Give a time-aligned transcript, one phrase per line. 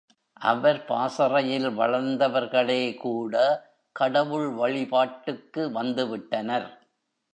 [0.41, 3.35] அவர் பாசறையில் வளர்ந்தவர்களேகூட
[3.95, 6.69] கடவுள் வழிபாட்டுக்கு வந்துவிட்டனர்.